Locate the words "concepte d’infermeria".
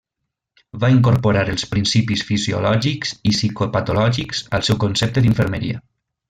4.87-5.85